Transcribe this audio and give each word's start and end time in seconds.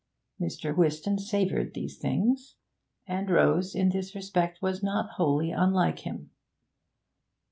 Mr. 0.41 0.75
Whiston 0.75 1.19
savoured 1.19 1.75
these 1.75 1.99
things, 1.99 2.55
and 3.07 3.29
Rose 3.29 3.75
in 3.75 3.89
this 3.89 4.15
respect 4.15 4.59
was 4.59 4.81
not 4.81 5.11
wholly 5.11 5.51
unlike 5.51 5.99
him. 5.99 6.31